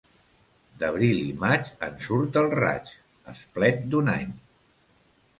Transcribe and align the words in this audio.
D'abril 0.83 1.17
i 1.25 1.33
maig 1.43 1.67
en 1.87 1.99
surt 2.05 2.39
el 2.41 2.49
raig, 2.59 2.89
esplet 3.33 3.85
d'un 3.93 4.09
any. 4.15 4.33